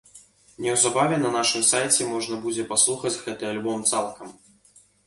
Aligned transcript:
Неўзабаве 0.65 1.19
на 1.25 1.29
нашым 1.35 1.67
сайце 1.73 2.09
можна 2.15 2.41
будзе 2.47 2.67
паслухаць 2.73 3.17
гэты 3.23 3.43
альбом 3.53 3.89
цалкам. 3.93 4.39